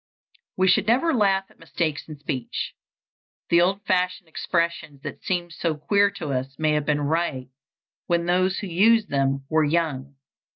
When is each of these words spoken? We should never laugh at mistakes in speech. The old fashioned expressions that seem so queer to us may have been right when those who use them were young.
We 0.57 0.67
should 0.67 0.87
never 0.87 1.13
laugh 1.13 1.45
at 1.51 1.59
mistakes 1.59 2.09
in 2.09 2.17
speech. 2.17 2.73
The 3.49 3.61
old 3.61 3.83
fashioned 3.83 4.27
expressions 4.27 5.03
that 5.03 5.21
seem 5.23 5.51
so 5.51 5.75
queer 5.75 6.09
to 6.09 6.33
us 6.33 6.57
may 6.57 6.71
have 6.71 6.87
been 6.87 7.01
right 7.01 7.49
when 8.07 8.25
those 8.25 8.57
who 8.57 8.65
use 8.67 9.05
them 9.05 9.45
were 9.47 9.63
young. 9.63 10.15